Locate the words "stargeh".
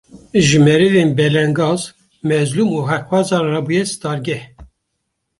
3.93-4.43